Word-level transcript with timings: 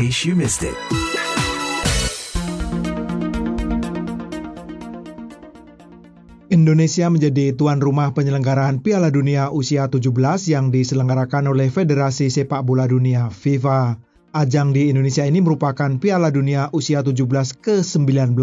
case 0.00 0.24
you 0.24 0.32
missed 0.32 0.64
it. 0.64 0.72
Indonesia 6.48 7.06
menjadi 7.12 7.52
tuan 7.52 7.84
rumah 7.84 8.10
penyelenggaraan 8.16 8.80
Piala 8.80 9.12
Dunia 9.12 9.52
usia 9.52 9.92
17 9.92 10.08
yang 10.48 10.72
diselenggarakan 10.72 11.52
oleh 11.52 11.68
Federasi 11.68 12.32
Sepak 12.32 12.64
Bola 12.64 12.88
Dunia 12.88 13.28
FIFA. 13.28 14.00
Ajang 14.32 14.72
di 14.72 14.88
Indonesia 14.88 15.22
ini 15.28 15.44
merupakan 15.44 15.90
Piala 16.00 16.32
Dunia 16.32 16.72
usia 16.72 17.04
17 17.04 17.60
ke-19 17.60 18.34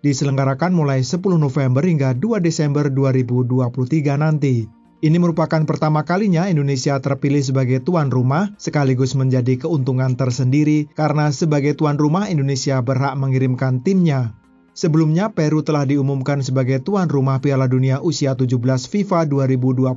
diselenggarakan 0.00 0.72
mulai 0.72 1.02
10 1.02 1.20
November 1.36 1.82
hingga 1.84 2.14
2 2.14 2.38
Desember 2.38 2.86
2023 2.86 4.14
nanti. 4.14 4.79
Ini 5.00 5.16
merupakan 5.16 5.64
pertama 5.64 6.04
kalinya 6.04 6.44
Indonesia 6.52 7.00
terpilih 7.00 7.40
sebagai 7.40 7.80
tuan 7.80 8.12
rumah 8.12 8.52
sekaligus 8.60 9.16
menjadi 9.16 9.64
keuntungan 9.64 10.12
tersendiri 10.12 10.92
karena 10.92 11.32
sebagai 11.32 11.72
tuan 11.72 11.96
rumah 11.96 12.28
Indonesia 12.28 12.76
berhak 12.84 13.16
mengirimkan 13.16 13.80
timnya 13.80 14.36
Sebelumnya, 14.70 15.28
Peru 15.34 15.60
telah 15.66 15.82
diumumkan 15.82 16.40
sebagai 16.46 16.80
tuan 16.80 17.10
rumah 17.10 17.42
Piala 17.42 17.66
Dunia 17.66 17.98
usia 18.00 18.38
17 18.38 18.86
FIFA 18.88 19.26
2021, 19.26 19.92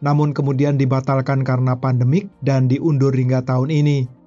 namun 0.00 0.30
kemudian 0.32 0.78
dibatalkan 0.78 1.42
karena 1.42 1.76
pandemik 1.76 2.30
dan 2.38 2.70
diundur 2.70 3.10
hingga 3.10 3.42
tahun 3.42 3.68
ini. 3.68 4.17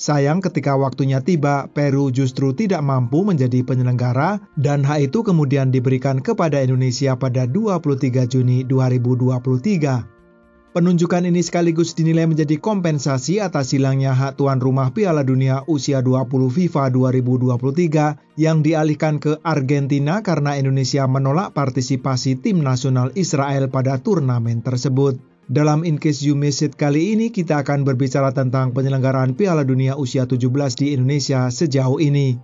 Sayang 0.00 0.40
ketika 0.40 0.80
waktunya 0.80 1.20
tiba, 1.20 1.68
Peru 1.76 2.08
justru 2.08 2.56
tidak 2.56 2.80
mampu 2.80 3.20
menjadi 3.20 3.60
penyelenggara 3.60 4.40
dan 4.56 4.80
hak 4.80 5.12
itu 5.12 5.20
kemudian 5.20 5.68
diberikan 5.68 6.24
kepada 6.24 6.56
Indonesia 6.64 7.20
pada 7.20 7.44
23 7.44 8.24
Juni 8.24 8.64
2023. 8.64 10.08
Penunjukan 10.72 11.28
ini 11.28 11.44
sekaligus 11.44 11.92
dinilai 11.92 12.24
menjadi 12.24 12.56
kompensasi 12.56 13.44
atas 13.44 13.76
hilangnya 13.76 14.16
hak 14.16 14.40
tuan 14.40 14.56
rumah 14.56 14.88
Piala 14.88 15.20
Dunia 15.20 15.68
usia 15.68 16.00
20 16.00 16.32
FIFA 16.48 16.88
2023 16.96 18.40
yang 18.40 18.64
dialihkan 18.64 19.20
ke 19.20 19.36
Argentina 19.44 20.24
karena 20.24 20.56
Indonesia 20.56 21.04
menolak 21.04 21.52
partisipasi 21.52 22.40
tim 22.40 22.64
nasional 22.64 23.12
Israel 23.20 23.68
pada 23.68 24.00
turnamen 24.00 24.64
tersebut. 24.64 25.29
Dalam 25.50 25.82
In 25.82 25.98
Case 25.98 26.22
You 26.22 26.38
Miss 26.38 26.62
It 26.62 26.78
kali 26.78 27.18
ini 27.18 27.34
kita 27.34 27.66
akan 27.66 27.82
berbicara 27.82 28.30
tentang 28.30 28.70
penyelenggaraan 28.70 29.34
Piala 29.34 29.66
Dunia 29.66 29.98
usia 29.98 30.22
17 30.22 30.46
di 30.78 30.94
Indonesia 30.94 31.50
sejauh 31.50 31.98
ini 31.98 32.38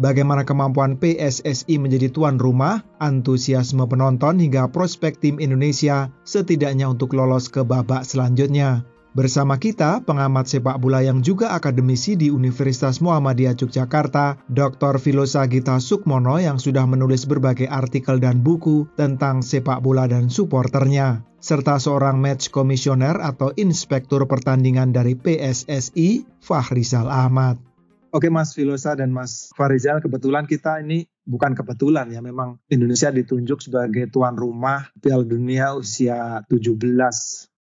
bagaimana 0.00 0.40
kemampuan 0.48 0.96
PSSI 0.96 1.76
menjadi 1.76 2.08
tuan 2.08 2.40
rumah, 2.40 2.80
antusiasme 2.96 3.84
penonton 3.84 4.40
hingga 4.40 4.72
prospek 4.72 5.20
tim 5.20 5.36
Indonesia 5.36 6.08
setidaknya 6.24 6.88
untuk 6.88 7.12
lolos 7.12 7.52
ke 7.52 7.60
babak 7.60 8.08
selanjutnya. 8.08 8.88
Bersama 9.16 9.56
kita, 9.56 10.04
pengamat 10.04 10.44
sepak 10.44 10.76
bola 10.76 11.00
yang 11.00 11.24
juga 11.24 11.56
akademisi 11.56 12.20
di 12.20 12.28
Universitas 12.28 13.00
Muhammadiyah 13.00 13.56
Yogyakarta, 13.56 14.44
Dr. 14.48 15.00
Filosa 15.00 15.44
Gita 15.48 15.80
Sukmono 15.80 16.36
yang 16.36 16.60
sudah 16.60 16.84
menulis 16.84 17.24
berbagai 17.24 17.64
artikel 17.64 18.20
dan 18.20 18.44
buku 18.44 18.84
tentang 18.92 19.40
sepak 19.40 19.80
bola 19.80 20.04
dan 20.04 20.28
suporternya, 20.28 21.24
serta 21.46 21.78
seorang 21.78 22.18
match 22.18 22.50
komisioner 22.50 23.22
atau 23.22 23.54
inspektur 23.54 24.26
pertandingan 24.26 24.90
dari 24.90 25.14
PSSI, 25.14 26.26
Fahrizal 26.42 27.06
Ahmad. 27.06 27.62
Oke 28.10 28.34
Mas 28.34 28.50
Filosa 28.50 28.98
dan 28.98 29.14
Mas 29.14 29.54
Farizal, 29.54 30.02
kebetulan 30.02 30.50
kita 30.50 30.82
ini 30.82 31.06
bukan 31.22 31.54
kebetulan 31.54 32.10
ya, 32.10 32.18
memang 32.18 32.58
Indonesia 32.66 33.14
ditunjuk 33.14 33.62
sebagai 33.62 34.10
tuan 34.10 34.34
rumah 34.34 34.90
Piala 34.98 35.22
Dunia 35.22 35.78
usia 35.78 36.42
17. 36.50 36.82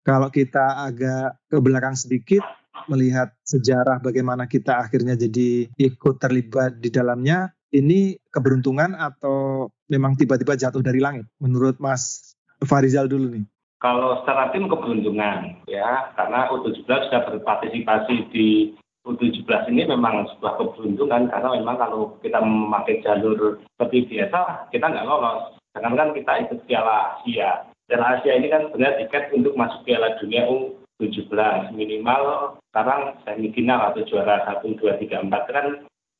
Kalau 0.00 0.32
kita 0.32 0.80
agak 0.88 1.44
ke 1.52 1.60
belakang 1.60 1.92
sedikit, 1.92 2.40
melihat 2.88 3.36
sejarah 3.44 4.00
bagaimana 4.00 4.48
kita 4.48 4.80
akhirnya 4.80 5.12
jadi 5.12 5.68
ikut 5.76 6.16
terlibat 6.16 6.80
di 6.80 6.88
dalamnya, 6.88 7.52
ini 7.74 8.16
keberuntungan 8.32 8.96
atau 8.96 9.68
memang 9.92 10.16
tiba-tiba 10.16 10.56
jatuh 10.56 10.80
dari 10.80 11.04
langit? 11.04 11.28
Menurut 11.36 11.76
Mas 11.82 12.32
Farizal 12.64 13.12
dulu 13.12 13.28
nih. 13.28 13.44
Kalau 13.84 14.24
secara 14.24 14.48
tim 14.48 14.64
keberuntungan 14.64 15.60
ya, 15.68 16.08
karena 16.16 16.48
U17 16.48 16.88
sudah 16.88 17.20
berpartisipasi 17.28 18.32
di 18.32 18.72
U17 19.04 19.44
ini 19.68 19.84
memang 19.84 20.24
sebuah 20.32 20.56
keberuntungan 20.56 21.28
karena 21.28 21.48
memang 21.52 21.76
kalau 21.76 22.16
kita 22.24 22.40
memakai 22.40 23.04
jalur 23.04 23.60
seperti 23.76 24.08
biasa 24.08 24.72
kita 24.72 24.88
nggak 24.88 25.04
lolos. 25.04 25.60
Sedangkan 25.76 26.16
kita 26.16 26.48
ikut 26.48 26.64
Piala 26.64 27.20
Asia. 27.20 27.68
Piala 27.84 28.16
Asia 28.16 28.32
ini 28.32 28.48
kan 28.48 28.72
sebenarnya 28.72 29.04
tiket 29.04 29.36
untuk 29.36 29.52
masuk 29.52 29.84
Piala 29.84 30.16
Dunia 30.16 30.48
U17 30.48 31.28
minimal 31.76 32.56
sekarang 32.72 33.20
semifinal 33.28 33.92
atau 33.92 34.00
juara 34.08 34.48
1, 34.64 34.64
2, 34.80 34.80
3, 34.80 35.28
4 35.28 35.28
kan 35.28 35.66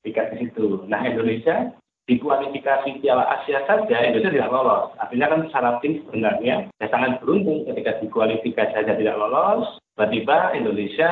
tiket 0.05 0.37
di 0.37 0.45
situ. 0.45 0.85
Nah 0.85 1.01
Indonesia 1.01 1.73
di 2.05 2.21
kualifikasi 2.21 3.01
Piala 3.01 3.25
Asia 3.25 3.65
saja 3.65 3.97
Indonesia 4.05 4.33
tidak 4.33 4.53
lolos. 4.53 4.93
Artinya 5.01 5.27
kan 5.33 5.41
secara 5.49 5.71
tim 5.81 6.05
sebenarnya 6.05 6.69
ya 6.69 6.87
sangat 6.93 7.21
beruntung 7.25 7.65
ketika 7.65 7.97
di 8.01 8.07
kualifikasi 8.13 8.73
saja 8.77 8.93
tidak 8.93 9.17
lolos, 9.17 9.81
tiba-tiba 9.97 10.53
Indonesia 10.53 11.11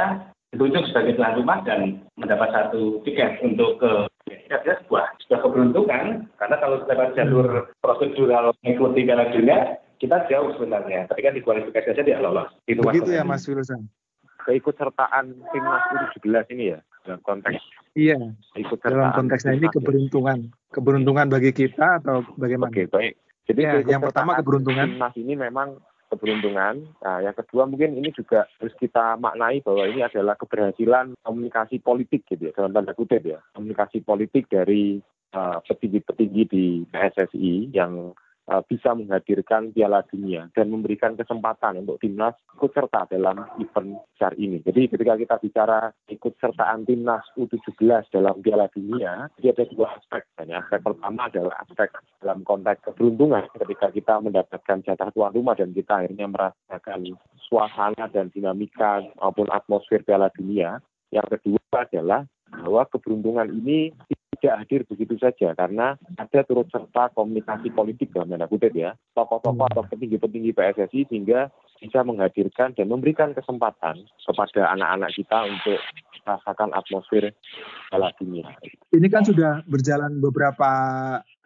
ditunjuk 0.53 0.85
sebagai 0.93 1.17
tuan 1.17 1.37
rumah 1.41 1.65
dan 1.65 2.05
mendapat 2.21 2.53
satu 2.53 3.01
tiket 3.09 3.41
untuk 3.41 3.81
ke 3.81 3.93
ya, 4.29 4.77
sebuah 4.85 5.17
sebuah 5.25 5.41
keberuntungan 5.49 6.29
karena 6.37 6.57
kalau 6.61 6.85
lewat 6.85 7.17
jalur 7.17 7.73
prosedural 7.81 8.53
mengikuti 8.61 9.09
Piala 9.09 9.33
Dunia 9.33 9.81
kita 9.97 10.29
jauh 10.29 10.53
sebenarnya 10.59 11.09
ketika 11.09 11.31
di 11.33 11.41
kualifikasi 11.41 11.89
saja 11.89 12.05
tidak 12.05 12.21
lolos. 12.21 12.53
Itu 12.69 12.85
Begitu 12.85 13.17
ya 13.17 13.25
Mas 13.25 13.49
Wilson. 13.49 13.89
Keikutsertaan 14.43 15.39
timnas 15.55 15.85
U17 15.95 16.53
ini 16.53 16.75
ya 16.77 16.83
dalam 17.05 17.21
konteks 17.23 17.63
Iya. 17.93 18.17
Ikut 18.57 18.81
dalam 18.81 19.13
konteksnya 19.13 19.53
ini 19.53 19.69
keberuntungan, 19.69 20.49
keberuntungan 20.73 21.29
bagi 21.29 21.53
kita 21.53 22.01
atau 22.01 22.25
bagaimana? 22.41 22.73
Oke, 22.73 22.89
baik. 22.89 23.21
Jadi 23.45 23.61
ya, 23.61 23.73
yang 23.85 24.01
pertama 24.01 24.39
keberuntungan. 24.41 24.97
Timnas 24.97 25.15
ini 25.21 25.37
memang 25.37 25.77
keberuntungan. 26.09 26.89
Nah, 27.05 27.19
yang 27.21 27.37
kedua 27.37 27.69
mungkin 27.69 27.97
ini 27.97 28.09
juga 28.17 28.49
harus 28.61 28.73
kita 28.81 29.21
maknai 29.21 29.61
bahwa 29.61 29.85
ini 29.89 30.01
adalah 30.05 30.37
keberhasilan 30.41 31.17
komunikasi 31.21 31.85
politik 31.85 32.25
gitu 32.29 32.49
ya, 32.49 32.53
dalam 32.57 32.73
tanda 32.73 32.97
kutip 32.97 33.21
ya. 33.25 33.45
Komunikasi 33.53 34.01
politik 34.05 34.49
dari 34.49 35.01
uh, 35.37 35.61
petinggi-petinggi 35.65 36.43
di 36.49 36.65
PSSI 36.89 37.77
yang 37.77 38.13
Uh, 38.13 38.21
bisa 38.67 38.91
menghadirkan 38.93 39.71
Piala 39.71 40.03
Dunia 40.03 40.51
dan 40.51 40.67
memberikan 40.75 41.15
kesempatan 41.15 41.87
untuk 41.87 42.03
timnas 42.03 42.35
ikut 42.59 42.75
serta 42.75 43.07
dalam 43.07 43.39
event 43.63 44.03
besar 44.13 44.35
ini. 44.35 44.59
Jadi 44.67 44.91
ketika 44.91 45.15
kita 45.15 45.35
bicara 45.39 45.81
ikut 46.11 46.35
sertaan 46.43 46.83
timnas 46.83 47.23
U17 47.39 48.11
dalam 48.11 48.43
Piala 48.43 48.67
Dunia, 48.75 49.31
jadi 49.39 49.55
ada 49.55 49.65
dua 49.71 49.95
aspek. 49.95 50.27
Dan 50.35 50.59
aspek 50.59 50.83
pertama 50.83 51.31
adalah 51.31 51.55
aspek 51.63 51.89
dalam 52.19 52.43
konteks 52.43 52.83
keberuntungan 52.91 53.47
ketika 53.63 53.89
kita 53.95 54.15
mendapatkan 54.19 54.79
jatah 54.83 55.11
tuan 55.15 55.31
rumah 55.31 55.55
dan 55.55 55.71
kita 55.71 56.03
akhirnya 56.03 56.27
merasakan 56.27 57.15
suasana 57.47 58.11
dan 58.11 58.29
dinamika 58.35 59.07
maupun 59.23 59.47
atmosfer 59.55 60.03
Piala 60.03 60.31
Dunia. 60.35 60.83
Yang 61.15 61.39
kedua 61.39 61.87
adalah 61.87 62.25
bahwa 62.53 62.85
keberuntungan 62.89 63.49
ini 63.53 63.93
tidak 64.43 64.67
hadir 64.67 64.83
begitu 64.91 65.15
saja 65.23 65.55
karena 65.55 65.95
ada 66.19 66.41
turut 66.43 66.67
serta 66.67 67.15
komunikasi 67.15 67.71
politik 67.71 68.11
dalam 68.11 68.35
tanda 68.35 68.51
kutip 68.51 68.75
ya 68.75 68.99
tokoh-tokoh 69.15 69.71
atau 69.71 69.87
petinggi-petinggi 69.87 70.51
PSSI 70.51 71.07
sehingga 71.07 71.47
bisa 71.79 72.03
menghadirkan 72.03 72.75
dan 72.75 72.91
memberikan 72.91 73.31
kesempatan 73.39 74.03
kepada 74.03 74.75
anak-anak 74.75 75.15
kita 75.15 75.39
untuk 75.47 75.79
merasakan 76.27 76.75
atmosfer 76.75 77.31
Piala 77.91 78.11
Dunia. 78.19 78.51
Ini 78.91 79.07
kan 79.07 79.23
sudah 79.23 79.63
berjalan 79.67 80.19
beberapa 80.19 80.71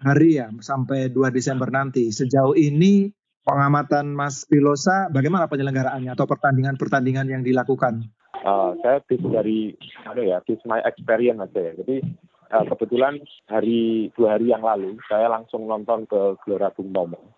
hari 0.00 0.40
ya 0.40 0.48
sampai 0.64 1.12
2 1.12 1.36
Desember 1.36 1.68
nanti. 1.68 2.08
Sejauh 2.08 2.56
ini 2.56 3.12
pengamatan 3.44 4.16
Mas 4.16 4.48
Pilosa 4.48 5.12
bagaimana 5.12 5.48
penyelenggaraannya 5.52 6.16
atau 6.16 6.24
pertandingan-pertandingan 6.24 7.28
yang 7.28 7.42
dilakukan? 7.44 8.08
Uh, 8.44 8.76
saya 8.84 9.00
dari 9.08 9.72
ada 10.04 10.20
ya, 10.20 10.38
this 10.44 10.60
my 10.68 10.78
experience 10.84 11.40
aja 11.40 11.60
ya. 11.60 11.72
Jadi 11.80 11.96
kebetulan 12.50 13.20
hari 13.50 14.10
dua 14.14 14.38
hari 14.38 14.52
yang 14.54 14.62
lalu 14.62 14.98
saya 15.10 15.30
langsung 15.30 15.66
nonton 15.66 16.06
ke 16.06 16.38
Gelora 16.44 16.70
Bung 16.74 16.94
Tomo 16.94 17.36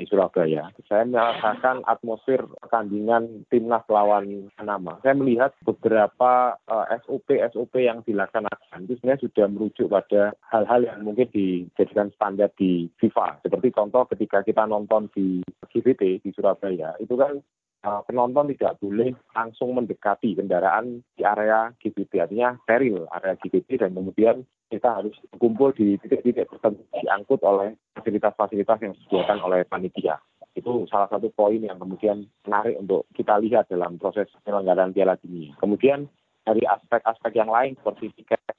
di 0.00 0.08
Surabaya. 0.08 0.72
Saya 0.88 1.04
merasakan 1.04 1.84
atmosfer 1.84 2.40
pertandingan 2.64 3.44
timnas 3.52 3.84
lawan 3.92 4.48
Panama. 4.56 4.96
Saya 5.04 5.12
melihat 5.12 5.52
beberapa 5.60 6.56
uh, 6.64 6.88
eh, 6.88 7.04
SOP 7.04 7.36
SOP 7.52 7.76
yang 7.76 8.00
dilaksanakan 8.08 8.88
itu 8.88 8.96
sebenarnya 8.96 9.24
sudah 9.28 9.46
merujuk 9.52 9.92
pada 9.92 10.32
hal-hal 10.48 10.88
yang 10.88 11.04
mungkin 11.04 11.28
dijadikan 11.28 12.08
standar 12.16 12.48
di 12.56 12.88
FIFA. 12.96 13.44
Seperti 13.44 13.68
contoh 13.76 14.08
ketika 14.08 14.40
kita 14.40 14.64
nonton 14.64 15.12
di 15.12 15.44
GBT 15.68 16.24
di 16.24 16.30
Surabaya, 16.32 16.96
itu 16.96 17.12
kan 17.20 17.36
uh, 17.36 17.69
penonton 17.80 18.52
tidak 18.52 18.76
boleh 18.80 19.16
langsung 19.32 19.72
mendekati 19.72 20.36
kendaraan 20.36 21.00
di 21.16 21.22
area 21.24 21.72
GBT, 21.80 22.12
artinya 22.20 22.56
steril 22.64 23.08
area 23.08 23.34
GBT 23.40 23.80
dan 23.80 23.96
kemudian 23.96 24.44
kita 24.70 25.02
harus 25.02 25.16
kumpul 25.40 25.74
di 25.74 25.98
titik-titik 25.98 26.46
tertentu 26.46 26.86
diangkut 26.94 27.42
oleh 27.42 27.74
fasilitas-fasilitas 27.98 28.78
yang 28.84 28.92
disediakan 28.94 29.38
oleh 29.42 29.66
panitia. 29.66 30.20
Itu 30.54 30.86
salah 30.86 31.10
satu 31.10 31.32
poin 31.34 31.58
yang 31.58 31.78
kemudian 31.80 32.26
menarik 32.46 32.78
untuk 32.78 33.06
kita 33.16 33.38
lihat 33.42 33.66
dalam 33.70 33.98
proses 33.98 34.30
penyelenggaraan 34.44 34.94
Piala 34.94 35.18
Dunia. 35.18 35.56
Kemudian 35.58 36.06
dari 36.46 36.62
aspek-aspek 36.66 37.32
yang 37.36 37.50
lain 37.50 37.78
seperti 37.78 38.10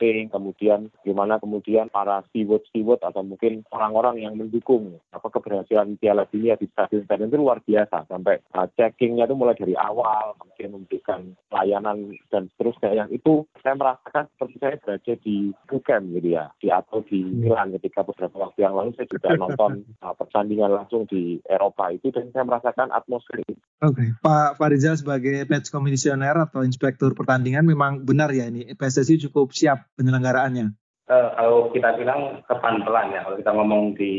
tiketing, 0.01 0.33
kemudian 0.33 0.89
gimana 1.05 1.37
kemudian 1.37 1.85
para 1.93 2.25
steward-steward 2.33 3.05
atau 3.05 3.21
mungkin 3.21 3.61
orang-orang 3.69 4.25
yang 4.25 4.33
mendukung 4.33 4.97
apa 5.13 5.29
keberhasilan 5.29 6.01
Piala 6.01 6.25
Dunia 6.25 6.57
di 6.57 6.65
stadion-stadion 6.73 7.29
itu 7.29 7.37
luar 7.37 7.61
biasa. 7.61 8.09
Sampai 8.09 8.41
uh, 8.57 8.65
checkingnya 8.73 9.29
itu 9.29 9.37
mulai 9.37 9.53
dari 9.53 9.77
awal, 9.77 10.33
kemudian 10.41 10.73
memberikan 10.73 11.21
layanan 11.53 12.17
dan 12.33 12.49
seterusnya. 12.57 13.05
Yang 13.05 13.21
itu 13.21 13.33
saya 13.61 13.77
merasakan 13.77 14.25
seperti 14.33 14.55
saya 14.57 14.75
berada 14.81 15.13
di 15.21 15.37
Bukem 15.69 16.01
gitu 16.17 16.29
ya, 16.33 16.45
di 16.57 16.67
atau 16.73 17.05
di 17.05 17.21
Milan 17.21 17.77
ketika 17.77 18.01
beberapa 18.01 18.49
waktu 18.49 18.65
yang 18.65 18.73
lalu 18.73 18.97
saya 18.97 19.05
juga 19.05 19.29
nonton 19.41 19.85
uh, 20.01 20.17
pertandingan 20.17 20.73
langsung 20.73 21.05
di 21.05 21.37
Eropa 21.45 21.93
itu 21.93 22.09
dan 22.09 22.33
saya 22.33 22.49
merasakan 22.49 22.89
atmosfer 22.89 23.45
itu. 23.45 23.53
Oke, 23.81 23.97
okay. 23.97 24.09
Pak 24.21 24.61
Farizal 24.61 24.93
sebagai 24.93 25.41
match 25.49 25.73
komisioner 25.73 26.37
atau 26.37 26.61
inspektur 26.61 27.17
pertandingan 27.17 27.65
memang 27.65 28.05
benar 28.05 28.29
ya 28.29 28.45
ini 28.45 28.77
PSSI 28.77 29.25
cukup 29.25 29.49
siap 29.57 29.89
penyelenggaraannya. 29.97 30.69
Uh, 31.09 31.33
kalau 31.33 31.73
kita 31.73 31.97
bilang 31.97 32.45
kepan 32.45 32.85
pelan 32.85 33.09
ya, 33.09 33.25
kalau 33.25 33.41
kita 33.41 33.51
ngomong 33.57 33.97
di 33.97 34.13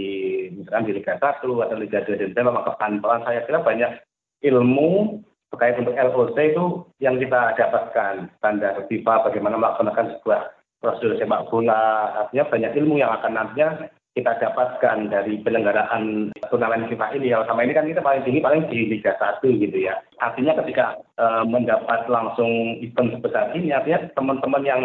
misalkan 0.50 0.90
di 0.90 0.92
Liga 0.98 1.14
1 1.14 1.46
atau 1.46 1.76
Liga 1.78 2.02
2 2.02 2.34
dan 2.34 2.42
memang 2.42 2.66
kepan 2.74 2.98
pelan 2.98 3.22
saya 3.22 3.46
kira 3.46 3.62
banyak 3.62 4.02
ilmu 4.42 5.22
terkait 5.54 5.78
untuk 5.78 5.94
LOC 5.94 6.36
itu 6.42 6.64
yang 6.98 7.22
kita 7.22 7.54
dapatkan 7.54 8.34
standar 8.42 8.82
FIFA 8.90 9.14
bagaimana 9.30 9.62
melaksanakan 9.62 10.18
sebuah 10.18 10.40
prosedur 10.82 11.22
sepak 11.22 11.46
bola 11.52 12.10
artinya 12.26 12.44
banyak 12.50 12.72
ilmu 12.82 12.98
yang 12.98 13.14
akan 13.14 13.32
nantinya 13.36 13.68
kita 14.12 14.36
dapatkan 14.36 15.08
dari 15.08 15.40
penyelenggaraan 15.40 16.28
turnamen 16.52 16.84
FIFA 16.92 17.16
ini. 17.16 17.32
Kalau 17.32 17.48
sama 17.48 17.64
ini 17.64 17.72
kan 17.72 17.88
kita 17.88 18.04
paling 18.04 18.22
tinggi 18.28 18.44
paling 18.44 18.68
di 18.68 18.92
Liga 18.92 19.16
1 19.16 19.40
gitu 19.40 19.78
ya. 19.78 19.96
Artinya 20.20 20.52
ketika 20.60 21.00
e, 21.16 21.26
mendapat 21.48 22.04
langsung 22.12 22.76
event 22.84 23.16
sebesar 23.16 23.56
ini, 23.56 23.72
artinya 23.72 24.04
teman-teman 24.12 24.62
yang 24.68 24.82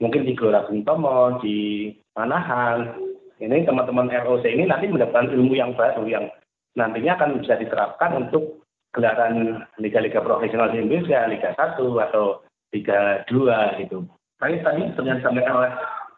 mungkin 0.00 0.24
di 0.24 0.32
Gelora 0.32 0.64
Bung 0.64 0.80
Tomo, 0.88 1.36
di 1.44 1.92
Manahan, 2.16 2.96
ini 3.40 3.68
teman-teman 3.68 4.08
ROC 4.08 4.44
ini 4.48 4.64
nanti 4.64 4.88
mendapatkan 4.88 5.28
ilmu 5.28 5.52
yang 5.52 5.76
baru 5.76 6.04
yang 6.08 6.32
nantinya 6.76 7.20
akan 7.20 7.44
bisa 7.44 7.60
diterapkan 7.60 8.16
untuk 8.16 8.64
gelaran 8.96 9.64
liga-liga 9.76 10.24
profesional 10.24 10.72
di 10.72 10.80
Indonesia, 10.80 11.28
Liga 11.28 11.52
1 11.52 11.76
atau 11.80 12.40
Liga 12.72 13.28
2 13.28 13.80
gitu. 13.84 14.08
Tadi 14.40 14.56
tadi 14.64 14.82
ternyata 14.96 15.20
disampaikan 15.20 15.56
oleh 15.60 15.72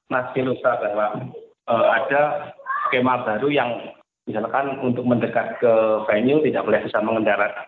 Mas 0.06 0.31
Kilusa 0.31 0.79
bahwa 0.79 1.35
ada 1.69 2.53
skema 2.88 3.23
baru 3.23 3.49
yang 3.49 3.70
misalkan 4.26 4.79
untuk 4.82 5.03
mendekat 5.06 5.59
ke 5.59 5.73
venue 6.06 6.43
tidak 6.47 6.67
boleh 6.67 6.81
bisa 6.87 6.99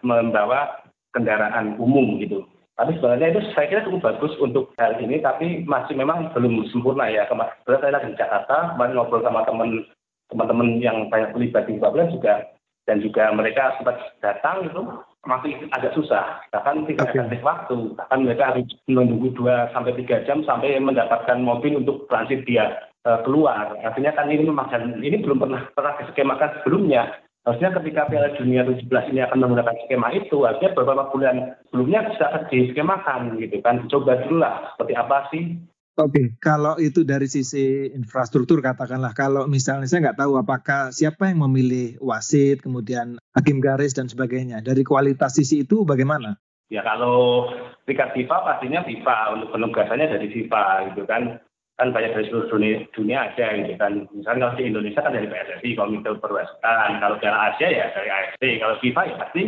membawa 0.02 0.82
kendaraan 1.14 1.78
umum 1.78 2.18
gitu. 2.18 2.42
Tapi 2.74 2.98
sebenarnya 2.98 3.38
itu 3.38 3.40
saya 3.54 3.70
kira 3.70 3.86
cukup 3.86 4.02
bagus 4.02 4.34
untuk 4.42 4.74
hal 4.82 4.98
ini, 4.98 5.22
tapi 5.22 5.62
masih 5.62 5.94
memang 5.94 6.34
belum 6.34 6.66
sempurna 6.74 7.06
ya. 7.06 7.22
Kemarin 7.30 7.54
saya 7.62 7.94
lagi 7.94 8.10
di 8.10 8.18
Jakarta, 8.18 8.74
kemarin 8.74 8.98
ngobrol 8.98 9.22
sama 9.22 9.46
teman 9.46 9.86
teman-temen 10.26 10.82
yang 10.82 11.06
banyak 11.06 11.30
terlibat 11.30 11.70
di 11.70 11.78
Babel 11.78 12.10
juga 12.10 12.42
dan 12.90 12.98
juga 12.98 13.30
mereka 13.30 13.78
sempat 13.78 14.18
datang 14.18 14.66
itu 14.66 14.82
masih 15.24 15.56
agak 15.72 15.92
susah 15.96 16.40
bahkan 16.52 16.84
tidak 16.84 17.10
okay. 17.10 17.20
efektif 17.20 17.40
waktu 17.44 17.76
bahkan 17.96 18.20
mereka 18.24 18.54
harus 18.54 18.68
menunggu 18.88 19.32
dua 19.32 19.72
sampai 19.72 19.96
tiga 19.96 20.24
jam 20.28 20.44
sampai 20.44 20.76
mendapatkan 20.80 21.40
mobil 21.40 21.80
untuk 21.80 22.04
transit 22.08 22.44
dia 22.44 22.92
uh, 23.04 23.20
keluar. 23.22 23.76
Artinya 23.84 24.12
kan 24.16 24.28
ini 24.32 24.44
memang 24.48 24.68
ini 25.00 25.16
belum 25.20 25.38
pernah 25.40 25.68
pernah 25.72 25.94
diskemakan 26.00 26.50
sebelumnya. 26.60 27.20
Harusnya 27.44 27.76
ketika 27.76 28.08
Piala 28.08 28.32
Dunia 28.40 28.64
17 28.64 28.88
ini 29.12 29.20
akan 29.20 29.36
menggunakan 29.44 29.76
skema 29.84 30.16
itu, 30.16 30.48
artinya 30.48 30.80
beberapa 30.80 31.12
bulan 31.12 31.52
sebelumnya 31.68 32.08
bisa 32.08 32.26
diskemakan 32.48 33.36
gitu 33.36 33.60
kan. 33.60 33.84
Coba 33.92 34.16
dulu 34.24 34.40
lah 34.40 34.72
seperti 34.72 34.94
apa 34.96 35.28
sih 35.28 35.52
Oke, 35.94 36.10
okay. 36.10 36.26
kalau 36.42 36.74
itu 36.82 37.06
dari 37.06 37.30
sisi 37.30 37.86
infrastruktur 37.94 38.58
katakanlah, 38.58 39.14
kalau 39.14 39.46
misalnya 39.46 39.86
saya 39.86 40.10
nggak 40.10 40.26
tahu 40.26 40.42
apakah 40.42 40.90
siapa 40.90 41.30
yang 41.30 41.46
memilih 41.46 41.94
wasit, 42.02 42.66
kemudian 42.66 43.14
hakim 43.30 43.62
garis 43.62 43.94
dan 43.94 44.10
sebagainya, 44.10 44.58
dari 44.58 44.82
kualitas 44.82 45.38
sisi 45.38 45.62
itu 45.62 45.86
bagaimana? 45.86 46.34
Ya 46.66 46.82
kalau 46.82 47.46
tingkat 47.86 48.10
FIFA 48.10 48.36
pastinya 48.42 48.82
FIFA 48.82 49.38
untuk 49.38 49.54
penugasannya 49.54 50.10
dari 50.10 50.26
FIFA 50.34 50.64
gitu 50.90 51.06
kan 51.06 51.38
kan 51.78 51.90
banyak 51.90 52.10
dari 52.14 52.26
seluruh 52.26 52.50
dunia, 52.50 52.82
dunia 52.94 53.18
ada 53.30 53.46
gitu 53.54 53.74
kan. 53.78 54.06
Misalnya 54.14 54.50
kalau 54.50 54.58
di 54.58 54.64
Indonesia 54.70 55.00
kan 55.02 55.14
dari 55.14 55.26
PSSI, 55.26 55.70
Komite 55.74 56.10
Perwasitan. 56.22 56.90
Kalau 57.02 57.16
di 57.18 57.26
Asia 57.26 57.68
ya 57.70 57.86
dari 57.94 58.10
AFC. 58.10 58.42
Kalau 58.62 58.76
FIFA 58.78 59.00
ya 59.06 59.14
pasti 59.22 59.42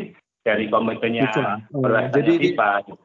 dari 0.46 0.64
komitenya 0.70 1.26
oh, 1.74 1.90
Jadi 2.14 2.32
FIFA. 2.38 2.70
Gitu. 2.86 3.02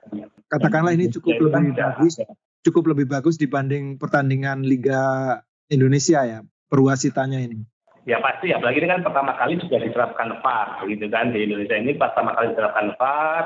Katakanlah 0.49 0.93
ini 0.93 1.05
cukup 1.09 1.33
lebih 1.37 1.53
kan 1.53 1.63
bagus, 1.73 2.21
cukup 2.65 2.95
lebih 2.95 3.09
bagus 3.09 3.37
dibanding 3.37 3.97
pertandingan 3.97 4.65
Liga 4.65 5.37
Indonesia 5.69 6.23
ya, 6.25 6.39
perwasitannya 6.69 7.39
ini. 7.45 7.59
Ya 8.09 8.17
pasti, 8.17 8.49
apalagi 8.49 8.81
ini 8.81 8.89
kan 8.89 9.05
pertama 9.05 9.37
kali 9.37 9.61
juga 9.61 9.77
diterapkan 9.77 10.41
VAR, 10.41 10.81
gitu 10.89 11.05
kan 11.13 11.29
di 11.29 11.45
Indonesia 11.45 11.77
ini 11.77 11.93
pertama 11.93 12.33
kali 12.33 12.53
diterapkan 12.53 12.97
VAR. 12.97 13.45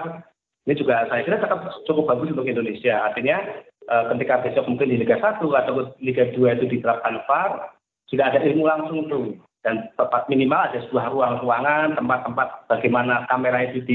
Ini 0.65 0.73
juga 0.79 1.05
saya 1.11 1.21
kira 1.21 1.43
cukup 1.85 2.09
bagus 2.09 2.33
untuk 2.33 2.47
Indonesia. 2.47 3.05
Artinya 3.05 3.37
Eh, 3.85 4.03
ketika 4.17 4.41
besok 4.41 4.65
mungkin 4.65 4.89
di 4.89 4.97
Liga 4.97 5.21
1 5.21 5.45
atau 5.45 5.93
Liga 6.01 6.25
2 6.33 6.57
itu 6.57 6.65
diterapkan 6.65 7.21
VAR, 7.29 7.69
sudah 8.09 8.33
ada 8.33 8.41
ilmu 8.41 8.65
langsung 8.65 9.05
tuh. 9.05 9.37
Dan 9.61 9.93
tempat 9.93 10.25
minimal 10.25 10.73
ada 10.73 10.81
sebuah 10.89 11.13
ruang-ruangan, 11.13 11.93
tempat-tempat 11.93 12.69
bagaimana 12.69 13.29
kamera 13.29 13.69
itu 13.69 13.85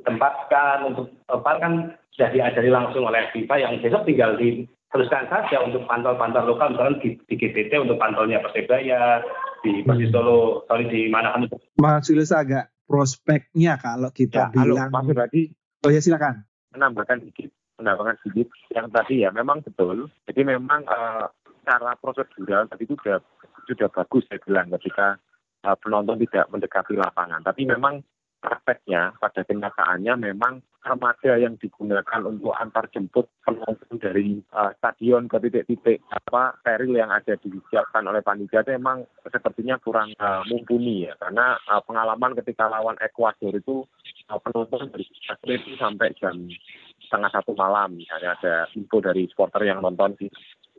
ditempatkan 0.00 0.88
untuk 0.88 1.12
VAR 1.28 1.56
kan 1.60 1.94
sudah 2.16 2.28
diajari 2.32 2.72
langsung 2.72 3.04
oleh 3.06 3.28
FIFA 3.30 3.54
yang 3.60 3.72
besok 3.84 4.08
tinggal 4.08 4.34
diteruskan 4.40 5.28
saja 5.28 5.62
untuk 5.62 5.84
pantau-pantau 5.86 6.48
lokal, 6.48 6.74
misalnya 6.74 6.98
di, 7.04 7.16
di 7.28 7.34
GBT 7.36 7.78
untuk 7.80 8.00
pantaunya 8.00 8.42
Persebaya, 8.42 9.22
di 9.60 9.84
Persis 9.84 10.08
hmm. 10.10 10.16
Solo, 10.16 10.64
sorry 10.66 10.88
di 10.88 11.06
mana 11.12 11.36
kan. 11.36 11.46
Mas 11.76 12.08
Julius 12.08 12.32
agak 12.32 12.72
prospeknya 12.88 13.78
kalau 13.78 14.10
kita 14.10 14.50
ya, 14.50 14.52
bilang. 14.52 14.90
Halo, 14.90 15.06
Mas 15.06 15.16
Radi. 15.16 15.42
Oh 15.86 15.92
ya 15.92 16.00
silakan. 16.02 16.44
Menambahkan 16.74 17.24
sedikit 17.24 17.50
menambahkan 17.80 18.20
sedikit 18.20 18.52
yang 18.76 18.92
tadi 18.92 19.24
ya 19.24 19.32
memang 19.32 19.64
betul. 19.64 20.12
Jadi 20.28 20.40
memang 20.44 20.84
uh, 20.84 21.24
cara 21.64 21.96
prosedural 21.96 22.68
tadi 22.68 22.84
itu 22.84 22.94
sudah 23.00 23.18
sudah 23.64 23.88
bagus 23.88 24.28
saya 24.28 24.38
bilang 24.44 24.68
ketika 24.76 25.16
uh, 25.64 25.76
penonton 25.80 26.20
tidak 26.28 26.46
mendekati 26.52 26.94
lapangan. 26.94 27.40
Tapi 27.40 27.64
memang 27.64 28.04
prakteknya 28.40 29.14
pada 29.20 29.44
kenyataannya 29.44 30.14
memang 30.16 30.64
armada 30.80 31.36
yang 31.36 31.60
digunakan 31.60 32.24
untuk 32.24 32.56
antar 32.56 32.88
jemput 32.88 33.28
penonton 33.44 34.00
dari 34.00 34.40
uh, 34.56 34.72
stadion 34.80 35.28
ke 35.28 35.36
titik-titik 35.36 36.00
apa 36.08 36.56
steril 36.64 36.96
yang 36.96 37.12
ada 37.12 37.36
disiapkan 37.36 38.08
oleh 38.08 38.24
panitia 38.24 38.64
itu 38.64 38.80
memang 38.80 39.04
sepertinya 39.28 39.76
kurang 39.76 40.16
uh, 40.16 40.40
mumpuni 40.48 41.04
ya. 41.04 41.12
Karena 41.20 41.60
uh, 41.68 41.84
pengalaman 41.84 42.32
ketika 42.40 42.72
lawan 42.72 42.96
Ekuador 42.96 43.52
itu 43.52 43.84
uh, 44.32 44.40
penonton 44.40 44.88
dari 44.88 45.04
sampai 45.76 46.16
jam 46.16 46.48
setengah 47.04 47.30
satu 47.34 47.52
malam. 47.52 48.00
Misalnya 48.00 48.38
ada 48.40 48.54
info 48.72 49.04
dari 49.04 49.28
supporter 49.28 49.68
yang 49.68 49.84
nonton 49.84 50.16
di 50.16 50.32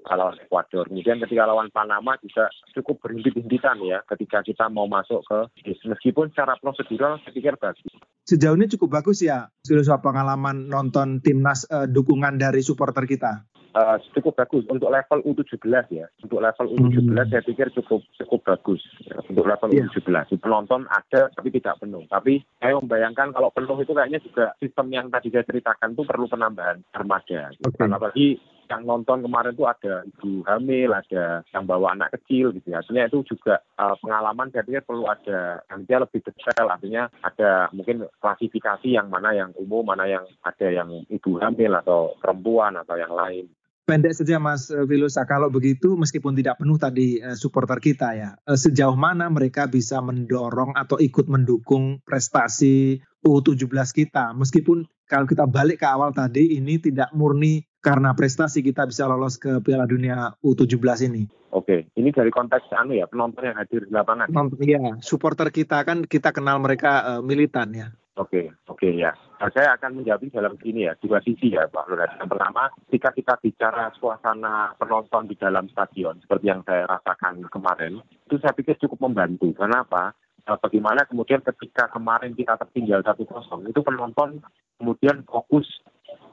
lawan 0.08 0.38
Ekuador. 0.42 0.90
Kemudian 0.90 1.22
ketika 1.22 1.46
lawan 1.46 1.70
Panama 1.70 2.18
juga 2.22 2.50
cukup 2.74 3.02
berhenti-hentikan 3.06 3.78
ya 3.86 4.02
ketika 4.10 4.42
kita 4.42 4.66
mau 4.68 4.90
masuk 4.90 5.22
ke 5.26 5.40
meskipun 5.86 6.34
secara 6.34 6.58
prosedural 6.58 7.22
saya 7.22 7.34
pikir 7.34 7.56
bagus. 7.58 7.94
Sejauh 8.26 8.58
ini 8.58 8.70
cukup 8.70 9.02
bagus 9.02 9.22
ya 9.26 9.50
sudah 9.66 10.00
pengalaman 10.02 10.70
nonton 10.70 11.22
timnas 11.22 11.66
uh, 11.70 11.90
dukungan 11.90 12.38
dari 12.38 12.62
supporter 12.62 13.06
kita 13.06 13.46
uh, 13.76 13.98
cukup 14.16 14.38
bagus 14.44 14.64
untuk 14.68 14.92
level 14.92 15.20
U17 15.24 15.64
ya. 15.92 16.08
Untuk 16.24 16.40
level 16.40 16.68
U17 16.76 17.08
hmm. 17.08 17.30
saya 17.32 17.44
pikir 17.44 17.68
cukup 17.76 18.02
cukup 18.20 18.40
bagus 18.44 18.82
ya. 19.04 19.20
untuk 19.28 19.46
level 19.48 19.70
yeah. 19.72 19.88
U17. 19.88 20.40
Penonton 20.40 20.88
ada 20.92 21.32
tapi 21.32 21.50
tidak 21.54 21.80
penuh. 21.80 22.04
Tapi 22.08 22.44
saya 22.60 22.78
membayangkan 22.80 23.36
kalau 23.36 23.50
penuh 23.52 23.78
itu 23.80 23.92
kayaknya 23.96 24.20
juga 24.24 24.46
sistem 24.60 24.88
yang 24.92 25.08
tadi 25.10 25.32
saya 25.32 25.48
ceritakan 25.48 25.96
itu 25.96 26.04
perlu 26.04 26.26
penambahan 26.28 26.84
armada. 26.96 27.52
Okay. 27.56 27.78
Karena 27.80 27.98
bagi 28.00 28.28
yang 28.70 28.86
nonton 28.86 29.24
kemarin 29.26 29.56
itu 29.56 29.66
ada 29.66 30.06
ibu 30.06 30.46
hamil, 30.46 30.92
ada 30.94 31.42
yang 31.54 31.64
bawa 31.66 31.96
anak 31.96 32.14
kecil 32.20 32.54
gitu 32.54 32.74
ya. 32.74 32.84
Artinya 32.84 33.08
itu 33.08 33.24
juga 33.26 33.64
uh, 33.80 33.96
pengalaman 33.98 34.54
pikir 34.54 34.84
perlu 34.84 35.08
ada 35.08 35.64
nanti 35.72 35.92
lebih 35.94 36.22
detail. 36.22 36.68
Artinya 36.70 37.10
ada 37.24 37.72
mungkin 37.72 38.06
klasifikasi 38.20 38.88
yang 38.88 39.10
mana 39.10 39.34
yang 39.34 39.50
umum, 39.58 39.86
mana 39.86 40.06
yang 40.06 40.26
ada 40.46 40.68
yang 40.70 40.90
ibu 41.10 41.42
hamil 41.42 41.74
atau 41.82 42.14
perempuan 42.20 42.78
atau 42.78 42.98
yang 43.00 43.14
lain 43.16 43.48
pendek 43.82 44.16
saja 44.16 44.40
Mas 44.40 44.72
Filusa. 44.72 45.28
Kalau 45.28 45.52
begitu 45.52 46.00
meskipun 46.00 46.32
tidak 46.32 46.64
penuh 46.64 46.80
tadi 46.80 47.20
uh, 47.20 47.36
supporter 47.36 47.76
kita 47.84 48.16
ya, 48.16 48.30
uh, 48.48 48.56
sejauh 48.56 48.96
mana 48.96 49.28
mereka 49.28 49.68
bisa 49.68 50.00
mendorong 50.00 50.72
atau 50.80 50.96
ikut 50.96 51.28
mendukung 51.28 52.00
prestasi 52.08 53.04
U17 53.22 53.70
kita 53.94 54.34
meskipun 54.34 54.90
kalau 55.06 55.30
kita 55.30 55.46
balik 55.46 55.84
ke 55.84 55.88
awal 55.88 56.10
tadi 56.16 56.58
ini 56.58 56.82
tidak 56.82 57.14
murni 57.14 57.62
karena 57.82 58.14
prestasi 58.14 58.62
kita 58.62 58.86
bisa 58.86 59.10
lolos 59.10 59.42
ke 59.42 59.58
Piala 59.66 59.90
Dunia 59.90 60.38
U17 60.46 61.10
ini. 61.10 61.26
Oke, 61.52 61.92
ini 62.00 62.16
dari 62.16 62.32
konteks 62.32 62.72
anu 62.72 62.96
ya 62.96 63.10
penonton 63.12 63.44
yang 63.44 63.60
hadir 63.60 63.84
di 63.84 63.92
lapangan. 63.92 64.32
Penonton 64.32 64.64
ya, 64.64 64.96
supporter 65.04 65.52
kita 65.52 65.84
kan 65.84 66.08
kita 66.08 66.32
kenal 66.32 66.62
mereka 66.64 67.20
uh, 67.20 67.22
militan 67.26 67.76
ya. 67.76 67.88
Oke, 68.16 68.54
oke 68.70 68.88
ya. 68.92 69.12
Nah, 69.42 69.50
saya 69.50 69.76
akan 69.76 70.00
menjawab 70.00 70.30
dalam 70.30 70.54
sini 70.62 70.86
ya, 70.86 70.94
dua 71.02 71.24
sisi 71.26 71.52
ya 71.52 71.66
Pak 71.66 71.90
Lurah. 71.90 72.22
Yang 72.22 72.30
pertama, 72.38 72.70
ketika 72.88 73.10
kita 73.18 73.34
bicara 73.42 73.90
suasana 73.98 74.78
penonton 74.78 75.32
di 75.32 75.36
dalam 75.36 75.66
stadion, 75.72 76.22
seperti 76.22 76.46
yang 76.52 76.62
saya 76.68 76.86
rasakan 76.86 77.50
kemarin, 77.50 78.04
itu 78.30 78.36
saya 78.38 78.54
pikir 78.54 78.78
cukup 78.84 79.10
membantu. 79.10 79.50
Kenapa? 79.58 80.14
Nah, 80.46 80.58
bagaimana 80.60 81.08
kemudian 81.08 81.42
ketika 81.42 81.90
kemarin 81.90 82.36
kita 82.36 82.60
tertinggal 82.60 83.02
satu 83.02 83.24
kosong, 83.26 83.66
itu 83.66 83.80
penonton 83.80 84.44
kemudian 84.78 85.24
fokus 85.26 85.66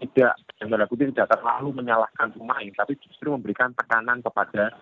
tidak 0.02 0.34
yang 0.58 0.86
kutip 0.90 1.10
tidak 1.14 1.30
terlalu 1.34 1.74
menyalahkan 1.74 2.34
pemain, 2.34 2.70
tapi 2.74 2.98
justru 3.02 3.30
memberikan 3.30 3.74
tekanan 3.74 4.22
kepada 4.22 4.74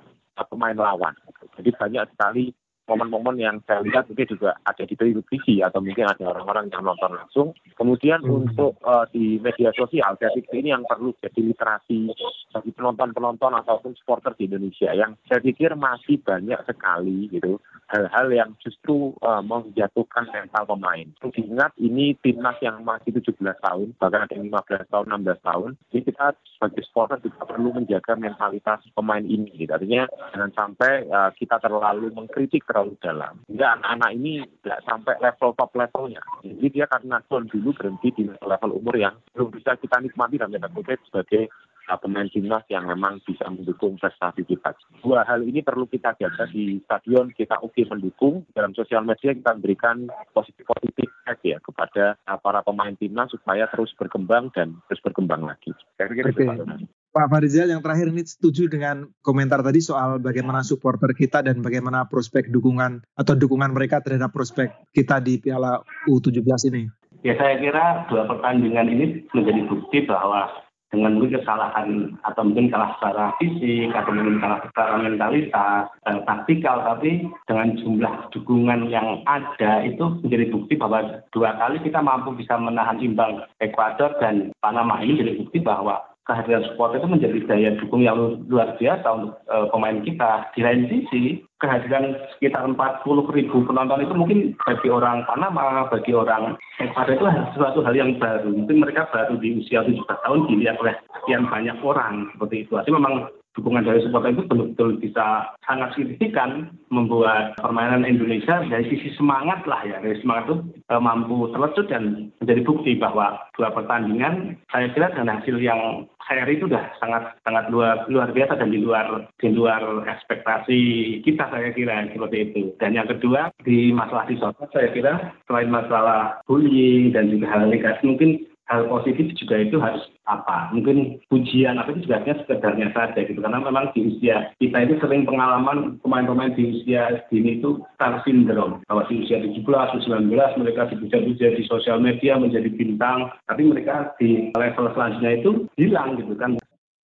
pemain 0.49 0.77
lawan. 0.77 1.17
Jadi 1.57 1.71
banyak 1.73 2.05
sekali 2.13 2.53
momen-momen 2.87 3.37
yang 3.37 3.59
saya 3.67 3.83
lihat 3.83 4.07
mungkin 4.07 4.31
juga 4.31 4.55
ada 4.63 4.87
di 4.87 4.95
televisi 4.95 5.59
atau 5.59 5.83
mungkin 5.83 6.07
ada 6.07 6.31
orang-orang 6.31 6.71
yang 6.71 6.87
nonton 6.87 7.19
langsung. 7.19 7.49
Kemudian 7.75 8.23
hmm. 8.23 8.47
untuk 8.47 8.79
uh, 8.87 9.03
di 9.11 9.43
media 9.43 9.75
sosial, 9.75 10.15
saya 10.17 10.31
pikir 10.33 10.63
ini 10.63 10.71
yang 10.71 10.87
perlu 10.87 11.11
jadi 11.19 11.41
literasi 11.51 12.15
bagi 12.55 12.71
penonton-penonton 12.73 13.53
ataupun 13.67 13.93
supporter 13.99 14.39
di 14.39 14.47
Indonesia 14.47 14.95
yang 14.95 15.19
saya 15.27 15.43
pikir 15.43 15.75
masih 15.75 16.23
banyak 16.23 16.63
sekali 16.63 17.27
gitu 17.29 17.59
hal-hal 17.87 18.27
yang 18.35 18.51
justru 18.59 19.15
uh, 19.23 19.43
menjatuhkan 19.43 20.27
mental 20.31 20.67
pemain. 20.67 21.07
Perlu 21.19 21.31
diingat 21.35 21.73
ini 21.79 22.19
timnas 22.19 22.59
yang 22.59 22.83
masih 22.83 23.15
17 23.15 23.39
tahun, 23.39 23.95
bahkan 23.99 24.27
ada 24.27 24.35
yang 24.35 24.51
15 24.51 24.91
tahun, 24.91 25.07
16 25.23 25.49
tahun. 25.49 25.71
Jadi 25.95 26.03
kita 26.11 26.27
sebagai 26.57 26.83
supporter 26.91 27.19
juga 27.23 27.41
perlu 27.47 27.71
menjaga 27.75 28.13
mentalitas 28.19 28.83
pemain 28.93 29.23
ini. 29.23 29.51
Gitu. 29.55 29.71
Artinya 29.71 30.11
jangan 30.35 30.51
sampai 30.55 30.93
uh, 31.07 31.31
kita 31.39 31.63
terlalu 31.63 32.11
mengkritik 32.11 32.67
terlalu 32.67 32.99
dalam. 32.99 33.39
Sehingga 33.47 33.79
anak-anak 33.79 34.11
ini 34.19 34.43
tidak 34.63 34.81
sampai 34.83 35.15
level 35.23 35.51
top 35.55 35.71
levelnya. 35.79 36.23
Jadi 36.43 36.67
dia 36.71 36.87
karena 36.91 37.23
tuan 37.31 37.47
dulu 37.47 37.71
berhenti 37.71 38.09
di 38.11 38.25
level 38.27 38.71
umur 38.75 38.95
yang 38.99 39.15
belum 39.35 39.55
bisa 39.55 39.79
kita 39.79 40.03
nikmati 40.03 40.37
dan 40.37 40.51
kutip 40.75 40.99
sebagai 41.07 41.49
uh, 41.89 41.99
pemain 41.99 42.27
timnas 42.29 42.67
yang 42.71 42.87
memang 42.87 43.23
bisa 43.23 43.47
mendukung 43.49 43.99
prestasi 43.99 44.43
kita. 44.47 44.75
Dua 45.03 45.23
hal 45.23 45.43
ini 45.47 45.63
perlu 45.63 45.87
kita 45.87 46.19
jaga 46.19 46.47
di 46.51 46.83
stadion, 46.85 47.31
kita 47.33 47.63
oke 47.63 47.75
okay 47.75 47.85
mendukung. 47.87 48.47
Dalam 48.53 48.75
sosial 48.75 49.07
media 49.07 49.35
kita 49.35 49.55
memberikan 49.57 50.11
positif-positif 50.35 51.09
ya 51.43 51.59
kepada 51.63 52.19
uh, 52.27 52.39
para 52.39 52.63
pemain 52.63 52.95
timnas 52.95 53.31
supaya 53.31 53.67
terus 53.71 53.91
berkembang 53.95 54.51
dan 54.55 54.79
terus 54.91 55.03
berkembang 55.03 55.47
lagi. 55.47 55.71
Saya 55.99 56.11
pikir 56.11 56.25
okay. 56.31 56.47
itu 56.47 56.87
Pak 57.17 57.33
Farizal 57.33 57.73
yang 57.73 57.81
terakhir 57.81 58.13
ini 58.13 58.29
setuju 58.29 58.69
dengan 58.69 59.09
komentar 59.25 59.65
tadi 59.65 59.81
soal 59.81 60.21
bagaimana 60.21 60.61
supporter 60.61 61.17
kita 61.17 61.41
dan 61.41 61.65
bagaimana 61.65 62.05
prospek 62.05 62.53
dukungan 62.53 63.01
atau 63.17 63.33
dukungan 63.33 63.73
mereka 63.73 64.05
terhadap 64.05 64.37
prospek 64.37 64.69
kita 64.93 65.25
di 65.25 65.41
Piala 65.41 65.81
U17 66.13 66.45
ini. 66.69 66.85
Ya 67.25 67.33
saya 67.41 67.57
kira 67.57 68.05
dua 68.13 68.29
pertandingan 68.29 68.93
ini 68.93 69.25
menjadi 69.33 69.65
bukti 69.65 70.05
bahwa 70.05 70.66
dengan 70.97 71.21
mungkin 71.21 71.37
kesalahan 71.37 71.89
atau 72.25 72.43
mungkin 72.43 72.73
kalah 72.73 72.97
secara 72.97 73.37
fisik 73.37 73.93
atau 73.93 74.11
mungkin 74.17 74.41
kalah 74.41 74.61
secara 74.65 74.95
mentalitas 74.97 75.85
dan 76.09 76.17
taktikal 76.25 76.81
tapi 76.81 77.29
dengan 77.45 77.77
jumlah 77.77 78.15
dukungan 78.33 78.89
yang 78.89 79.21
ada 79.29 79.85
itu 79.85 80.17
menjadi 80.25 80.49
bukti 80.49 80.75
bahwa 80.81 81.21
dua 81.37 81.53
kali 81.61 81.77
kita 81.85 82.01
mampu 82.01 82.33
bisa 82.33 82.57
menahan 82.57 82.97
imbang 82.99 83.45
Ekuador 83.61 84.17
dan 84.19 84.51
Panama. 84.65 84.99
Ini 85.05 85.21
menjadi 85.21 85.33
bukti 85.45 85.59
bahwa 85.61 86.16
kehadiran 86.27 86.67
supporter 86.67 86.99
itu 86.99 87.09
menjadi 87.09 87.39
daya 87.47 87.71
dukung 87.79 88.03
yang 88.03 88.19
luar 88.51 88.75
biasa 88.75 89.07
untuk 89.15 89.39
uh, 89.47 89.71
pemain 89.71 90.03
kita. 90.03 90.51
Di 90.59 90.61
lain 90.67 90.91
sisi, 90.91 91.39
kehadiran 91.63 92.19
sekitar 92.37 92.67
40 92.67 93.07
ribu 93.33 93.63
penonton 93.65 94.03
itu 94.03 94.15
mungkin 94.15 94.39
bagi 94.67 94.91
orang 94.91 95.23
Panama, 95.31 95.87
bagi 95.87 96.13
orang 96.13 96.59
Ecuador 96.83 97.15
itu 97.15 97.27
sesuatu 97.55 97.81
hal 97.87 97.95
yang 97.95 98.19
baru. 98.19 98.51
Mungkin 98.51 98.83
mereka 98.83 99.07
baru 99.15 99.39
di 99.39 99.63
usia 99.63 99.87
17 99.87 100.03
tahun 100.03 100.41
dilihat 100.51 100.77
oleh 100.83 100.95
sekian 101.23 101.47
banyak 101.47 101.79
orang 101.87 102.29
seperti 102.35 102.67
itu. 102.67 102.75
Jadi 102.75 102.91
memang 102.91 103.31
dukungan 103.57 103.89
dari 103.89 104.05
supporter 104.05 104.37
itu 104.37 104.45
betul-betul 104.45 104.89
bisa 105.01 105.27
sangat 105.65 105.97
signifikan 105.97 106.69
membuat 106.93 107.57
permainan 107.59 108.05
Indonesia 108.05 108.63
dari 108.69 108.85
sisi 108.93 109.17
semangat 109.17 109.65
lah 109.65 109.81
ya. 109.83 109.97
Dari 110.05 110.21
semangat 110.21 110.45
itu 110.53 110.57
e, 110.93 110.95
mampu 111.01 111.49
terlecut 111.51 111.89
dan 111.89 112.31
menjadi 112.39 112.63
bukti 112.63 112.93
bahwa 113.01 113.41
dua 113.57 113.73
pertandingan 113.73 114.61
saya 114.69 114.93
kira 114.93 115.11
dengan 115.11 115.41
hasil 115.41 115.57
yang 115.59 116.05
seri 116.27 116.59
itu 116.59 116.67
sudah 116.67 116.91
sangat 116.99 117.39
sangat 117.47 117.71
luar 117.71 118.05
luar 118.11 118.35
biasa 118.35 118.59
dan 118.59 118.75
di 118.75 118.83
luar 118.83 119.31
di 119.39 119.49
luar 119.55 119.81
ekspektasi 120.05 120.79
kita 121.25 121.49
saya 121.49 121.73
kira 121.73 122.07
seperti 122.13 122.53
itu. 122.53 122.63
Dan 122.77 122.93
yang 122.93 123.09
kedua 123.09 123.49
di 123.65 123.91
masalah 123.95 124.29
di 124.29 124.37
saya 124.37 124.89
kira 124.93 125.33
selain 125.49 125.73
masalah 125.73 126.43
bullying 126.45 127.15
dan 127.15 127.33
juga 127.33 127.47
hal 127.57 127.71
negatif 127.71 128.05
mungkin 128.05 128.45
hal 128.67 128.91
positif 128.91 129.31
juga 129.39 129.63
itu 129.63 129.79
harus 129.79 130.03
apa? 130.27 130.75
Mungkin 130.75 131.23
pujian 131.31 131.79
apa 131.79 131.95
itu 131.95 132.07
juga 132.07 132.23
hanya 132.23 132.35
sekedarnya 132.43 132.89
saja 132.91 133.21
gitu. 133.23 133.39
Karena 133.39 133.63
memang 133.63 133.95
di 133.95 134.11
usia 134.11 134.51
kita 134.59 134.79
itu 134.87 134.95
sering 134.99 135.23
pengalaman 135.27 136.03
pemain-pemain 136.03 136.55
di 136.59 136.83
usia 136.83 137.23
dini 137.31 137.63
itu 137.63 137.83
star 137.95 138.23
syndrome. 138.27 138.83
Bahwa 138.91 139.07
di 139.07 139.23
usia 139.23 139.39
17, 139.39 139.63
19 139.63 140.61
mereka 140.61 140.91
dipuja-puja 140.91 141.47
di 141.55 141.63
sosial 141.67 142.03
media 142.03 142.39
menjadi 142.39 142.69
bintang. 142.75 143.31
Tapi 143.47 143.63
mereka 143.67 144.15
di 144.19 144.51
level 144.55 144.91
selanjutnya 144.95 145.33
itu 145.43 145.51
hilang 145.79 146.19
gitu 146.19 146.35
kan. 146.35 146.59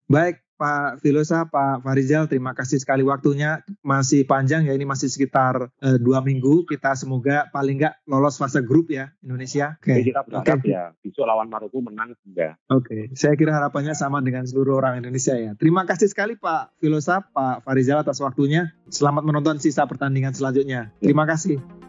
Baik, 0.09 0.41
Pak 0.59 0.99
Filosa, 0.99 1.47
Pak 1.47 1.87
Farizal, 1.87 2.27
terima 2.27 2.51
kasih 2.51 2.83
sekali 2.83 2.99
waktunya. 3.07 3.63
Masih 3.79 4.27
panjang 4.27 4.67
ya, 4.67 4.75
ini 4.75 4.83
masih 4.83 5.07
sekitar 5.07 5.71
uh, 5.71 5.97
dua 6.03 6.19
minggu. 6.19 6.67
Kita 6.67 6.99
semoga 6.99 7.47
paling 7.55 7.79
nggak 7.79 8.03
lolos 8.11 8.35
fase 8.35 8.59
grup 8.59 8.91
ya 8.91 9.15
Indonesia. 9.23 9.79
Oke, 9.79 9.95
okay. 9.95 10.11
kita 10.11 10.27
berharap 10.27 10.59
okay. 10.59 10.75
ya 10.75 10.83
besok 10.99 11.23
lawan 11.23 11.47
Maroko 11.47 11.79
menang 11.79 12.11
juga. 12.27 12.59
Oke, 12.67 12.83
okay. 12.83 13.15
saya 13.15 13.39
kira 13.39 13.55
harapannya 13.55 13.95
sama 13.95 14.19
dengan 14.19 14.43
seluruh 14.43 14.83
orang 14.83 14.99
Indonesia 14.99 15.39
ya. 15.39 15.55
Terima 15.55 15.87
kasih 15.87 16.11
sekali 16.11 16.35
Pak 16.35 16.83
Filosa, 16.83 17.23
Pak 17.23 17.63
Farizal 17.63 18.03
atas 18.03 18.19
waktunya. 18.19 18.75
Selamat 18.91 19.23
menonton 19.23 19.63
sisa 19.63 19.87
pertandingan 19.87 20.35
selanjutnya. 20.35 20.91
Terima 20.99 21.23
kasih. 21.23 21.88